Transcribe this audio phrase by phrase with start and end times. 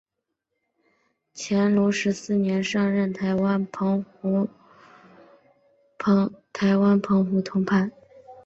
[1.35, 4.47] 乾隆十四年上任台湾澎湖
[5.99, 7.91] 通判。